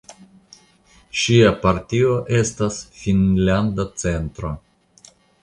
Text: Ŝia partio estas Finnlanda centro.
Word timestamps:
Ŝia 1.23 1.51
partio 1.65 2.15
estas 2.39 2.81
Finnlanda 3.03 3.87
centro. 4.07 4.55